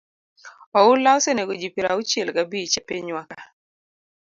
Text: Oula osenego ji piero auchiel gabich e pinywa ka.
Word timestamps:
Oula 0.81 1.09
osenego 1.19 1.53
ji 1.59 1.67
piero 1.73 1.89
auchiel 1.93 2.29
gabich 2.35 2.73
e 2.79 2.81
pinywa 2.87 3.23
ka. 3.31 3.41